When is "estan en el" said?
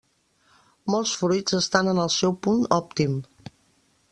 1.59-2.09